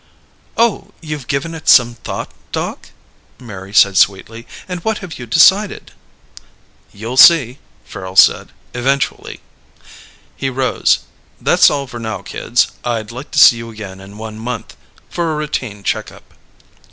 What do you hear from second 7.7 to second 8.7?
Farrel said.